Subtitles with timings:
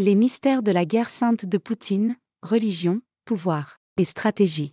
[0.00, 4.72] Les mystères de la guerre sainte de Poutine, religion, pouvoir et stratégie.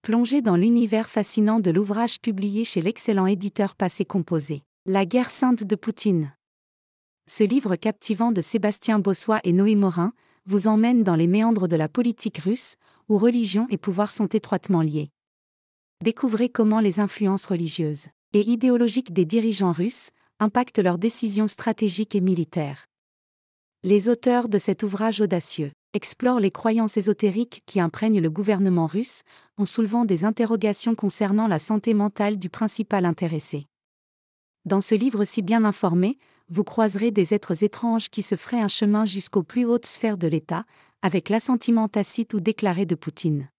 [0.00, 5.62] Plongez dans l'univers fascinant de l'ouvrage publié chez l'excellent éditeur Passé Composé, La guerre sainte
[5.64, 6.34] de Poutine.
[7.28, 10.14] Ce livre captivant de Sébastien Bossois et Noé Morin
[10.46, 12.76] vous emmène dans les méandres de la politique russe,
[13.10, 15.10] où religion et pouvoir sont étroitement liés.
[16.02, 22.22] Découvrez comment les influences religieuses et idéologiques des dirigeants russes impactent leurs décisions stratégiques et
[22.22, 22.86] militaires.
[23.86, 29.20] Les auteurs de cet ouvrage audacieux explorent les croyances ésotériques qui imprègnent le gouvernement russe,
[29.58, 33.66] en soulevant des interrogations concernant la santé mentale du principal intéressé.
[34.64, 36.16] Dans ce livre si bien informé,
[36.48, 40.28] vous croiserez des êtres étranges qui se feraient un chemin jusqu'aux plus hautes sphères de
[40.28, 40.64] l'État,
[41.02, 43.50] avec l'assentiment tacite ou déclaré de Poutine.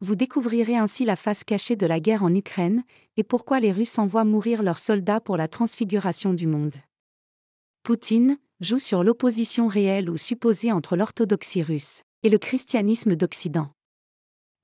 [0.00, 2.84] Vous découvrirez ainsi la face cachée de la guerre en Ukraine,
[3.16, 6.76] et pourquoi les Russes envoient mourir leurs soldats pour la transfiguration du monde.
[7.82, 13.70] Poutine, joue sur l'opposition réelle ou supposée entre l'orthodoxie russe et le christianisme d'Occident.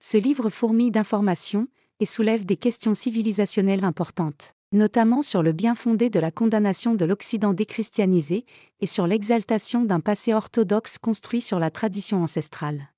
[0.00, 1.66] Ce livre fourmille d'informations
[2.00, 7.04] et soulève des questions civilisationnelles importantes, notamment sur le bien fondé de la condamnation de
[7.04, 8.44] l'Occident déchristianisé
[8.80, 12.92] et sur l'exaltation d'un passé orthodoxe construit sur la tradition ancestrale.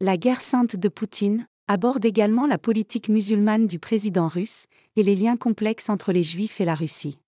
[0.00, 4.64] La guerre sainte de Poutine aborde également la politique musulmane du président russe
[4.96, 7.18] et les liens complexes entre les Juifs et la Russie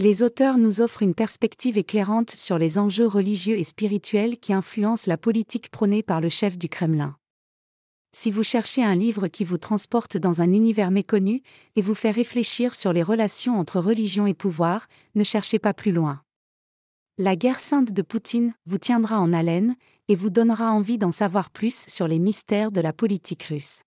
[0.00, 5.04] les auteurs nous offrent une perspective éclairante sur les enjeux religieux et spirituels qui influencent
[5.06, 7.16] la politique prônée par le chef du Kremlin.
[8.16, 11.42] Si vous cherchez un livre qui vous transporte dans un univers méconnu
[11.76, 15.92] et vous fait réfléchir sur les relations entre religion et pouvoir, ne cherchez pas plus
[15.92, 16.22] loin.
[17.18, 19.76] La guerre sainte de Poutine vous tiendra en haleine
[20.08, 23.82] et vous donnera envie d'en savoir plus sur les mystères de la politique russe.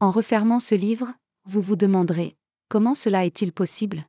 [0.00, 1.14] En refermant ce livre,
[1.46, 2.36] vous vous demanderez
[2.68, 4.04] comment cela est-il possible?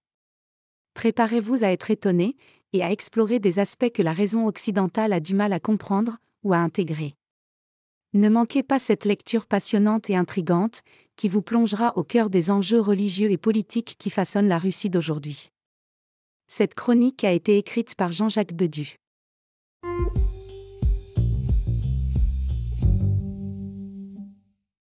[0.95, 2.35] Préparez-vous à être étonné
[2.73, 6.53] et à explorer des aspects que la raison occidentale a du mal à comprendre ou
[6.53, 7.13] à intégrer.
[8.13, 10.81] Ne manquez pas cette lecture passionnante et intrigante,
[11.17, 15.51] qui vous plongera au cœur des enjeux religieux et politiques qui façonnent la Russie d'aujourd'hui.
[16.47, 18.97] Cette chronique a été écrite par Jean-Jacques Bedu.